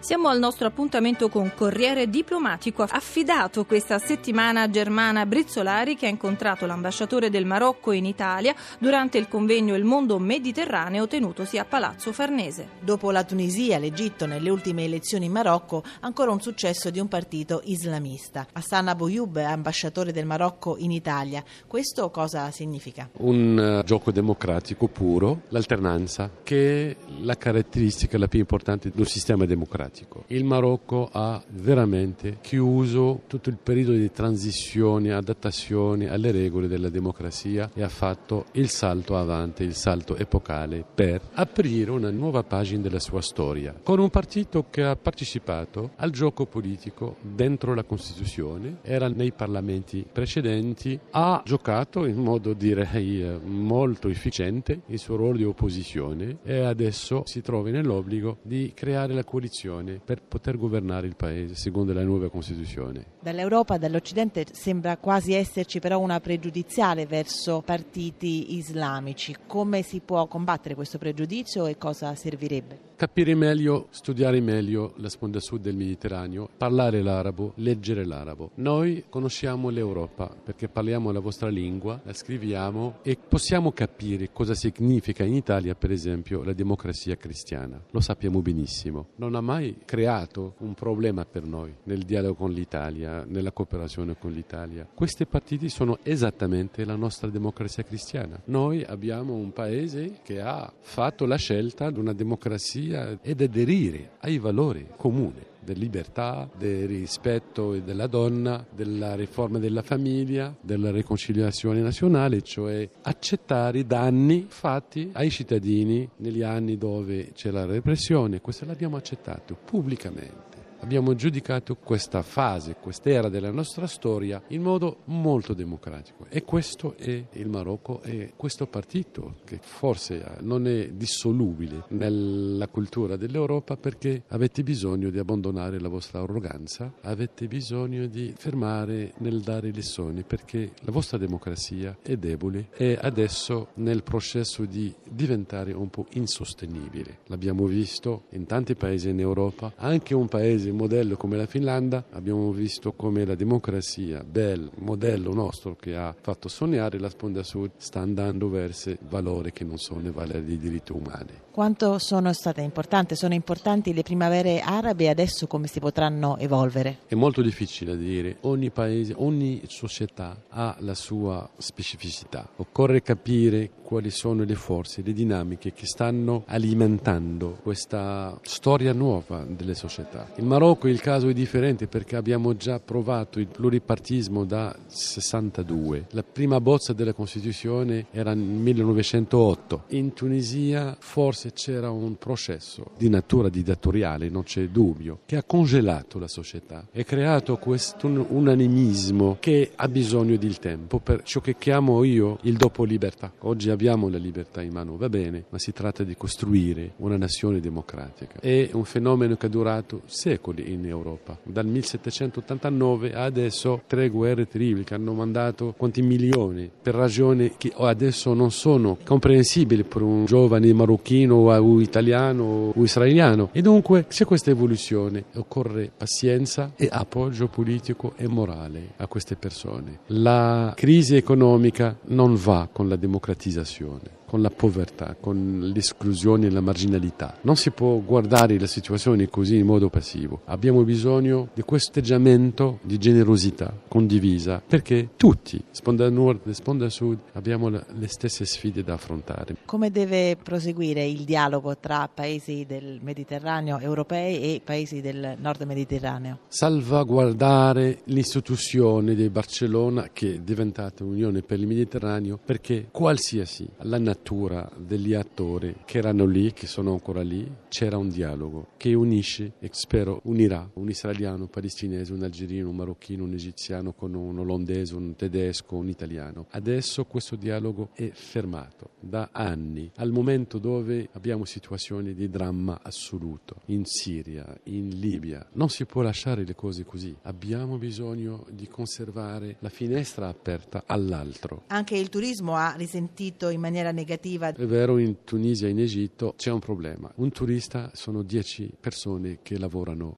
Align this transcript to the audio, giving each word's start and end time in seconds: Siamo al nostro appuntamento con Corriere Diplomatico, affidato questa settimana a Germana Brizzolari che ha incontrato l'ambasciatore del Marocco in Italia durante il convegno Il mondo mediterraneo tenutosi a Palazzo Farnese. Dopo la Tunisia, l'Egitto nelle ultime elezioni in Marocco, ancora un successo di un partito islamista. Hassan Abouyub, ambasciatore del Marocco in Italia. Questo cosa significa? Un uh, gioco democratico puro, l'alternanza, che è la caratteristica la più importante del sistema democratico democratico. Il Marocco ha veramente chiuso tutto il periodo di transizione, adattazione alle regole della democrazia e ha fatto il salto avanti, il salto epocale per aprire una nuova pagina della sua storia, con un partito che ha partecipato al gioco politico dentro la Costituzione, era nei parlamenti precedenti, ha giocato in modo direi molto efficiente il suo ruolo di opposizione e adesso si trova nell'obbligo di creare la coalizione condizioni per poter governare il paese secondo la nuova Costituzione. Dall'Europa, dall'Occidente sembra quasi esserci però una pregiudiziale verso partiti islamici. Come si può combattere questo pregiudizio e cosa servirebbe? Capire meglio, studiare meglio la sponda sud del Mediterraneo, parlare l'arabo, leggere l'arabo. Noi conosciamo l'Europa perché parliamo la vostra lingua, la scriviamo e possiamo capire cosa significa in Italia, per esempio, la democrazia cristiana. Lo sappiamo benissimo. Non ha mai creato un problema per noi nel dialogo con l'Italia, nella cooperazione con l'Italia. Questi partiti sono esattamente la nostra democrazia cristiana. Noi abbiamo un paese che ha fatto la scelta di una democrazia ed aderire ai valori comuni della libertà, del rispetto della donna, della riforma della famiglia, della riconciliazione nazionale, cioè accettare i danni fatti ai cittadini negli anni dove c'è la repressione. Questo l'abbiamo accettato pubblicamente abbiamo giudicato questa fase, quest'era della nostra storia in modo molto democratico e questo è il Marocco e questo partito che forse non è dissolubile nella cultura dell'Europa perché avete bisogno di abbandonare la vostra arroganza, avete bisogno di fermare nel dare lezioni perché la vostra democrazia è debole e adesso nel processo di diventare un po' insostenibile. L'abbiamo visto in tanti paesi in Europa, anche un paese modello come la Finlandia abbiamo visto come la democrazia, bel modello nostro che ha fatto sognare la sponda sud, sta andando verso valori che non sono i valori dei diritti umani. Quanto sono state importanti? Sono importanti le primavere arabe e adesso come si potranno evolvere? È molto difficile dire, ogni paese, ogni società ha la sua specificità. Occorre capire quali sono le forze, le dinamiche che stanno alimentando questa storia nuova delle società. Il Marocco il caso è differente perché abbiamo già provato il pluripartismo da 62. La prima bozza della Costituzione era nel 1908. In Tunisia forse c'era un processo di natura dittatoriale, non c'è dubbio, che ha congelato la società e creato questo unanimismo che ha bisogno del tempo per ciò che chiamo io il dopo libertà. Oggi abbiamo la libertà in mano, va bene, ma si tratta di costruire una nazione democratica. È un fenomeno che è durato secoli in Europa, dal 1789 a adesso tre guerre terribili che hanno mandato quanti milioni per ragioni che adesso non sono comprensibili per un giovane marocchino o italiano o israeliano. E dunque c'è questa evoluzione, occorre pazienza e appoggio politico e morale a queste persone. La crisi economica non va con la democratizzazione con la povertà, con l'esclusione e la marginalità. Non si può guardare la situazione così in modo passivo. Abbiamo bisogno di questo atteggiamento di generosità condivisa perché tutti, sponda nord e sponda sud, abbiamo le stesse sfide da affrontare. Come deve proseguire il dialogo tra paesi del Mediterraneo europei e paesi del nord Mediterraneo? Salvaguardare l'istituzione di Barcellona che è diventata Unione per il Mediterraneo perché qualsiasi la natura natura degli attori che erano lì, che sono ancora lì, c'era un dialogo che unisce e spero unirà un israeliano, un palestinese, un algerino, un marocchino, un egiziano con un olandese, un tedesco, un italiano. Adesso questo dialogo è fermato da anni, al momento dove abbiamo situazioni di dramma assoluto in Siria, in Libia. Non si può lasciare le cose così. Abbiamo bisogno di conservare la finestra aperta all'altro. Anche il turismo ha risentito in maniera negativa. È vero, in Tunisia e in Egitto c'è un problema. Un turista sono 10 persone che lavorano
Siamo 0.00 0.28
al 0.28 0.38
nostro 0.38 0.68
appuntamento 0.68 1.28
con 1.28 1.52
Corriere 1.54 2.08
Diplomatico, 2.08 2.84
affidato 2.88 3.64
questa 3.66 3.98
settimana 3.98 4.62
a 4.62 4.70
Germana 4.70 5.26
Brizzolari 5.26 5.96
che 5.96 6.06
ha 6.06 6.08
incontrato 6.08 6.66
l'ambasciatore 6.66 7.30
del 7.30 7.44
Marocco 7.44 7.90
in 7.90 8.06
Italia 8.06 8.54
durante 8.78 9.18
il 9.18 9.28
convegno 9.28 9.74
Il 9.74 9.84
mondo 9.84 10.18
mediterraneo 10.20 11.08
tenutosi 11.08 11.58
a 11.58 11.64
Palazzo 11.64 12.12
Farnese. 12.12 12.68
Dopo 12.80 13.10
la 13.10 13.24
Tunisia, 13.24 13.78
l'Egitto 13.78 14.24
nelle 14.24 14.50
ultime 14.50 14.84
elezioni 14.84 15.26
in 15.26 15.32
Marocco, 15.32 15.82
ancora 16.00 16.30
un 16.30 16.40
successo 16.40 16.90
di 16.90 17.00
un 17.00 17.08
partito 17.08 17.60
islamista. 17.64 18.46
Hassan 18.52 18.88
Abouyub, 18.88 19.36
ambasciatore 19.36 20.12
del 20.12 20.26
Marocco 20.26 20.76
in 20.78 20.92
Italia. 20.92 21.42
Questo 21.66 22.08
cosa 22.10 22.50
significa? 22.52 23.10
Un 23.18 23.80
uh, 23.80 23.84
gioco 23.84 24.12
democratico 24.12 24.86
puro, 24.86 25.42
l'alternanza, 25.48 26.30
che 26.44 26.90
è 26.90 26.96
la 27.20 27.36
caratteristica 27.36 28.16
la 28.16 28.28
più 28.28 28.38
importante 28.38 28.90
del 28.94 29.06
sistema 29.08 29.44
democratico 29.44 29.87
democratico. 29.88 30.24
Il 30.28 30.44
Marocco 30.44 31.08
ha 31.10 31.42
veramente 31.48 32.38
chiuso 32.40 33.22
tutto 33.26 33.48
il 33.48 33.56
periodo 33.56 33.92
di 33.92 34.10
transizione, 34.10 35.12
adattazione 35.12 36.08
alle 36.08 36.30
regole 36.30 36.68
della 36.68 36.88
democrazia 36.88 37.70
e 37.74 37.82
ha 37.82 37.88
fatto 37.88 38.46
il 38.52 38.68
salto 38.68 39.16
avanti, 39.16 39.64
il 39.64 39.74
salto 39.74 40.16
epocale 40.16 40.84
per 40.94 41.20
aprire 41.32 41.90
una 41.90 42.10
nuova 42.10 42.42
pagina 42.42 42.82
della 42.82 43.00
sua 43.00 43.22
storia, 43.22 43.74
con 43.82 43.98
un 43.98 44.10
partito 44.10 44.66
che 44.70 44.82
ha 44.82 44.96
partecipato 44.96 45.92
al 45.96 46.10
gioco 46.10 46.46
politico 46.46 47.16
dentro 47.20 47.74
la 47.74 47.84
Costituzione, 47.84 48.78
era 48.82 49.08
nei 49.08 49.32
parlamenti 49.32 50.04
precedenti, 50.10 50.98
ha 51.10 51.42
giocato 51.44 52.04
in 52.04 52.16
modo 52.16 52.52
direi 52.52 53.38
molto 53.44 54.08
efficiente 54.08 54.82
il 54.86 54.98
suo 54.98 55.16
ruolo 55.16 55.36
di 55.36 55.44
opposizione 55.44 56.38
e 56.42 56.60
adesso 56.60 57.22
si 57.24 57.40
trova 57.40 57.70
nell'obbligo 57.70 58.38
di 58.42 58.72
creare 58.74 59.14
la 59.14 59.24
coalizione 59.24 59.77
condizioni 59.78 60.00
per 60.04 60.22
poter 60.22 60.56
governare 60.56 61.06
il 61.06 61.16
paese 61.16 61.54
secondo 61.54 61.92
la 61.92 62.02
nuova 62.02 62.28
Costituzione. 62.28 63.04
Dall'Europa, 63.20 63.78
dall'Occidente 63.78 64.46
sembra 64.52 64.96
quasi 64.96 65.34
esserci 65.34 65.80
però 65.80 65.98
una 65.98 66.20
pregiudiziale 66.20 67.06
verso 67.06 67.62
partiti 67.64 68.56
islamici. 68.56 69.36
Come 69.46 69.82
si 69.82 70.00
può 70.00 70.26
combattere 70.26 70.74
questo 70.74 70.98
pregiudizio 70.98 71.66
e 71.66 71.78
cosa 71.78 72.14
servirebbe? 72.14 72.87
Capire 72.98 73.36
meglio, 73.36 73.86
studiare 73.90 74.40
meglio 74.40 74.94
la 74.96 75.08
sponda 75.08 75.38
sud 75.38 75.60
del 75.60 75.76
Mediterraneo, 75.76 76.50
parlare 76.56 77.00
l'arabo, 77.00 77.52
leggere 77.58 78.04
l'arabo. 78.04 78.50
Noi 78.54 79.04
conosciamo 79.08 79.68
l'Europa 79.68 80.26
perché 80.26 80.66
parliamo 80.66 81.12
la 81.12 81.20
vostra 81.20 81.48
lingua, 81.48 82.00
la 82.02 82.12
scriviamo 82.12 82.98
e 83.02 83.16
possiamo 83.16 83.70
capire 83.70 84.32
cosa 84.32 84.54
significa 84.54 85.22
in 85.22 85.34
Italia, 85.34 85.76
per 85.76 85.92
esempio, 85.92 86.42
la 86.42 86.52
democrazia 86.52 87.14
cristiana. 87.14 87.80
Lo 87.92 88.00
sappiamo 88.00 88.42
benissimo. 88.42 89.10
Non 89.14 89.36
ha 89.36 89.40
mai 89.40 89.76
creato 89.84 90.54
un 90.58 90.74
problema 90.74 91.24
per 91.24 91.44
noi 91.44 91.72
nel 91.84 92.02
dialogo 92.02 92.34
con 92.34 92.50
l'Italia, 92.50 93.24
nella 93.24 93.52
cooperazione 93.52 94.18
con 94.18 94.32
l'Italia. 94.32 94.88
Questi 94.92 95.24
partiti 95.24 95.68
sono 95.68 95.98
esattamente 96.02 96.84
la 96.84 96.96
nostra 96.96 97.30
democrazia 97.30 97.84
cristiana. 97.84 98.42
Noi 98.46 98.82
abbiamo 98.82 99.34
un 99.34 99.52
paese 99.52 100.18
che 100.24 100.40
ha 100.40 100.72
fatto 100.80 101.26
la 101.26 101.36
scelta 101.36 101.92
di 101.92 102.00
una 102.00 102.12
democrazia 102.12 102.86
ed 102.92 103.40
aderire 103.40 104.10
ai 104.20 104.38
valori 104.38 104.86
comuni 104.96 105.46
della 105.62 105.80
libertà, 105.80 106.48
del 106.56 106.88
rispetto 106.88 107.78
della 107.78 108.06
donna, 108.06 108.64
della 108.74 109.14
riforma 109.14 109.58
della 109.58 109.82
famiglia, 109.82 110.56
della 110.60 110.90
riconciliazione 110.90 111.80
nazionale, 111.80 112.40
cioè 112.42 112.88
accettare 113.02 113.80
i 113.80 113.86
danni 113.86 114.46
fatti 114.48 115.10
ai 115.12 115.30
cittadini 115.30 116.08
negli 116.16 116.42
anni 116.42 116.78
dove 116.78 117.32
c'è 117.32 117.50
la 117.50 117.66
repressione. 117.66 118.40
Questo 118.40 118.64
l'abbiamo 118.64 118.96
accettato 118.96 119.56
pubblicamente 119.62 120.47
abbiamo 120.80 121.14
giudicato 121.14 121.76
questa 121.76 122.22
fase, 122.22 122.76
quest'era 122.80 123.28
della 123.28 123.50
nostra 123.50 123.86
storia 123.86 124.42
in 124.48 124.62
modo 124.62 124.98
molto 125.06 125.54
democratico 125.54 126.26
e 126.28 126.44
questo 126.44 126.96
è 126.96 127.24
il 127.32 127.48
Marocco 127.48 128.02
e 128.02 128.32
questo 128.36 128.66
partito 128.66 129.36
che 129.44 129.58
forse 129.60 130.36
non 130.40 130.66
è 130.66 130.90
dissolubile 130.90 131.84
nella 131.88 132.68
cultura 132.68 133.16
dell'Europa 133.16 133.76
perché 133.76 134.22
avete 134.28 134.62
bisogno 134.62 135.10
di 135.10 135.18
abbandonare 135.18 135.80
la 135.80 135.88
vostra 135.88 136.20
arroganza, 136.20 136.92
avete 137.02 137.46
bisogno 137.46 138.06
di 138.06 138.32
fermare 138.36 139.12
nel 139.18 139.40
dare 139.40 139.70
lezioni 139.72 140.22
perché 140.22 140.72
la 140.80 140.92
vostra 140.92 141.18
democrazia 141.18 141.96
è 142.02 142.16
debole 142.16 142.68
e 142.76 142.98
adesso 143.00 143.68
nel 143.74 144.02
processo 144.02 144.64
di 144.64 144.94
diventare 145.18 145.72
un 145.72 145.90
po' 145.90 146.06
insostenibile. 146.10 147.18
L'abbiamo 147.26 147.66
visto 147.66 148.26
in 148.30 148.46
tanti 148.46 148.76
paesi 148.76 149.08
in 149.08 149.18
Europa, 149.18 149.72
anche 149.74 150.14
un 150.14 150.28
paese 150.28 150.70
modello 150.70 151.16
come 151.16 151.36
la 151.36 151.46
Finlandia 151.46 152.04
abbiamo 152.10 152.52
visto 152.52 152.92
come 152.92 153.24
la 153.24 153.34
democrazia, 153.34 154.22
bel 154.22 154.70
modello 154.76 155.34
nostro 155.34 155.74
che 155.74 155.96
ha 155.96 156.14
fatto 156.18 156.46
sognare 156.46 157.00
la 157.00 157.08
sponda 157.08 157.42
sud, 157.42 157.72
sta 157.78 157.98
andando 157.98 158.48
verso 158.48 158.96
valori 159.08 159.50
che 159.50 159.64
non 159.64 159.78
sono 159.78 160.06
i 160.06 160.12
valori 160.12 160.44
dei 160.44 160.58
diritti 160.58 160.92
umani. 160.92 161.46
Quanto 161.50 161.98
sono 161.98 162.32
state 162.32 162.60
importanti? 162.60 163.16
Sono 163.16 163.34
importanti 163.34 163.92
le 163.92 164.04
primavere 164.04 164.60
arabe 164.60 165.04
e 165.04 165.08
adesso 165.08 165.48
come 165.48 165.66
si 165.66 165.80
potranno 165.80 166.36
evolvere? 166.36 166.98
È 167.06 167.16
molto 167.16 167.42
difficile 167.42 167.96
dire, 167.96 168.36
ogni 168.42 168.70
paese, 168.70 169.14
ogni 169.16 169.62
società 169.66 170.44
ha 170.50 170.76
la 170.78 170.94
sua 170.94 171.50
specificità. 171.56 172.48
Occorre 172.56 173.02
capire 173.02 173.70
quali 173.82 174.10
sono 174.10 174.44
le 174.44 174.54
forze, 174.54 175.02
le 175.08 175.12
dinamiche 175.14 175.72
che 175.72 175.86
stanno 175.86 176.42
alimentando 176.46 177.58
questa 177.62 178.38
storia 178.42 178.92
nuova 178.92 179.44
delle 179.48 179.74
società. 179.74 180.32
Il 180.36 180.44
Marocco 180.44 180.86
il 180.86 181.00
caso 181.00 181.28
è 181.28 181.32
differente 181.32 181.86
perché 181.86 182.16
abbiamo 182.16 182.54
già 182.56 182.78
provato 182.78 183.40
il 183.40 183.46
pluripartismo 183.46 184.44
da 184.44 184.74
62. 184.86 186.08
La 186.10 186.22
prima 186.22 186.60
bozza 186.60 186.92
della 186.92 187.14
Costituzione 187.14 188.06
era 188.10 188.34
nel 188.34 188.44
1908. 188.44 189.84
In 189.88 190.12
Tunisia 190.12 190.94
forse 190.98 191.52
c'era 191.52 191.90
un 191.90 192.16
processo 192.16 192.90
di 192.98 193.08
natura 193.08 193.48
dittatoriale, 193.48 194.28
non 194.28 194.42
c'è 194.42 194.68
dubbio, 194.68 195.20
che 195.24 195.36
ha 195.36 195.42
congelato 195.42 196.18
la 196.18 196.28
società 196.28 196.86
e 196.92 197.04
creato 197.04 197.56
questo 197.56 198.06
unanimismo 198.06 199.38
che 199.40 199.72
ha 199.74 199.88
bisogno 199.88 200.36
del 200.36 200.58
tempo 200.58 200.98
per 200.98 201.22
ciò 201.22 201.40
che 201.40 201.56
chiamo 201.56 202.04
io 202.04 202.38
il 202.42 202.56
dopo 202.56 202.84
libertà. 202.84 203.32
Oggi 203.40 203.70
abbiamo 203.70 204.08
la 204.08 204.18
libertà 204.18 204.60
in 204.60 204.72
mano, 204.72 204.96
va 204.98 205.08
bene, 205.08 205.44
ma 205.48 205.58
si 205.58 205.72
tratta 205.72 206.02
di 206.02 206.16
costruire 206.16 206.92
una 206.96 207.16
nazione 207.16 207.60
democratica. 207.60 208.40
È 208.40 208.68
un 208.72 208.84
fenomeno 208.84 209.36
che 209.36 209.46
è 209.46 209.48
durato 209.48 210.02
secoli 210.06 210.72
in 210.72 210.84
Europa, 210.84 211.38
dal 211.44 211.66
1789 211.66 213.14
a 213.14 213.22
adesso 213.22 213.82
tre 213.86 214.08
guerre 214.08 214.46
terribili 214.46 214.84
che 214.84 214.94
hanno 214.94 215.14
mandato 215.14 215.72
quanti 215.76 216.02
milioni 216.02 216.68
per 216.82 216.94
ragioni 216.94 217.54
che 217.56 217.72
adesso 217.76 218.34
non 218.34 218.50
sono 218.50 218.98
comprensibili 219.04 219.84
per 219.84 220.02
un 220.02 220.24
giovane 220.24 220.72
marocchino 220.72 221.36
o 221.36 221.80
italiano 221.80 222.72
o 222.74 222.82
israeliano. 222.82 223.50
E 223.52 223.62
dunque 223.62 224.06
c'è 224.08 224.24
questa 224.24 224.50
evoluzione, 224.50 225.24
occorre 225.34 225.90
pazienza 225.96 226.72
e 226.76 226.88
appoggio 226.90 227.46
politico 227.46 228.14
e 228.16 228.26
morale 228.26 228.94
a 228.96 229.06
queste 229.06 229.36
persone. 229.36 230.00
La 230.06 230.72
crisi 230.74 231.14
economica 231.14 231.96
non 232.06 232.34
va 232.34 232.68
con 232.70 232.88
la 232.88 232.96
democratizzazione 232.96 234.17
con 234.28 234.42
la 234.42 234.50
povertà, 234.50 235.16
con 235.18 235.70
l'esclusione 235.74 236.46
e 236.46 236.50
la 236.50 236.60
marginalità. 236.60 237.38
Non 237.40 237.56
si 237.56 237.70
può 237.70 237.96
guardare 237.96 238.58
la 238.58 238.66
situazione 238.66 239.28
così 239.30 239.56
in 239.56 239.64
modo 239.64 239.88
passivo. 239.88 240.42
Abbiamo 240.44 240.82
bisogno 240.82 241.48
di 241.54 241.62
questo 241.62 241.88
atteggiamento 241.88 242.78
di 242.82 242.98
generosità 242.98 243.72
condivisa 243.88 244.60
perché 244.64 245.10
tutti, 245.16 245.58
sponda 245.70 246.10
nord 246.10 246.46
e 246.46 246.52
sponda 246.52 246.90
sud, 246.90 247.18
abbiamo 247.32 247.70
le 247.70 248.06
stesse 248.06 248.44
sfide 248.44 248.84
da 248.84 248.94
affrontare. 248.94 249.56
Come 249.64 249.90
deve 249.90 250.36
proseguire 250.36 251.06
il 251.06 251.24
dialogo 251.24 251.78
tra 251.78 252.10
paesi 252.12 252.66
del 252.68 252.98
Mediterraneo 253.02 253.78
europei 253.78 254.40
e 254.56 254.60
paesi 254.62 255.00
del 255.00 255.36
nord 255.38 255.62
Mediterraneo? 255.62 256.40
Salvaguardare 256.48 258.00
l'istituzione 258.04 259.14
di 259.14 259.30
Barcellona 259.30 260.10
che 260.12 260.34
è 260.34 260.38
diventata 260.38 261.02
Unione 261.02 261.40
per 261.40 261.58
il 261.58 261.66
Mediterraneo 261.66 262.38
perché 262.44 262.88
qualsiasi 262.90 263.66
la 263.78 263.98
natura 263.98 264.16
natura 264.18 264.68
degli 264.76 265.14
attori 265.14 265.76
che 265.84 265.98
erano 265.98 266.26
lì, 266.26 266.52
che 266.52 266.66
sono 266.66 266.92
ancora 266.92 267.22
lì, 267.22 267.50
c'era 267.68 267.96
un 267.96 268.08
dialogo 268.08 268.68
che 268.76 268.92
unisce 268.92 269.52
e 269.60 269.70
spero 269.72 270.20
unirà 270.24 270.68
un 270.74 270.88
israeliano, 270.88 271.44
un 271.44 271.48
palestinese, 271.48 272.12
un 272.12 272.22
algerino, 272.24 272.68
un 272.68 272.76
marocchino, 272.76 273.24
un 273.24 273.32
egiziano 273.32 273.92
con 273.92 274.14
un 274.14 274.38
olandese, 274.38 274.94
un 274.94 275.14
tedesco, 275.14 275.76
un 275.76 275.88
italiano. 275.88 276.46
Adesso 276.50 277.04
questo 277.04 277.36
dialogo 277.36 277.90
è 277.94 278.10
fermato 278.12 278.90
da 279.00 279.30
anni, 279.32 279.90
al 279.96 280.10
momento 280.10 280.58
dove 280.58 281.08
abbiamo 281.12 281.44
situazioni 281.44 282.12
di 282.12 282.28
dramma 282.28 282.80
assoluto 282.82 283.62
in 283.66 283.84
Siria, 283.84 284.44
in 284.64 284.88
Libia. 284.88 285.46
Non 285.52 285.68
si 285.68 285.86
può 285.86 286.02
lasciare 286.02 286.44
le 286.44 286.54
cose 286.54 286.84
così. 286.84 287.16
Abbiamo 287.22 287.78
bisogno 287.78 288.44
di 288.50 288.66
conservare 288.66 289.56
la 289.60 289.68
finestra 289.68 290.28
aperta 290.28 290.82
all'altro. 290.86 291.62
Anche 291.68 291.96
il 291.96 292.08
turismo 292.08 292.56
ha 292.56 292.74
risentito 292.76 293.48
in 293.48 293.60
maniera 293.60 293.92
negativa. 294.08 294.48
È 294.48 294.64
vero, 294.64 294.96
in 294.96 295.24
Tunisia 295.24 295.68
e 295.68 295.70
in 295.70 295.80
Egitto 295.80 296.34
c'è 296.36 296.50
un 296.50 296.60
problema. 296.60 297.12
Un 297.16 297.30
turista 297.30 297.90
sono 297.92 298.22
10 298.22 298.76
persone 298.80 299.40
che 299.42 299.58
lavorano 299.58 300.16